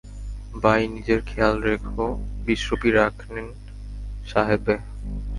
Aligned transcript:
By 0.53 0.81
নিজের 0.95 1.19
খেয়াল 1.29 1.55
রেখো 1.67 2.05
বিশ 2.45 2.61
রূপি 2.69 2.89
রাখেন 2.97 3.45
সাহবে? 4.27 4.75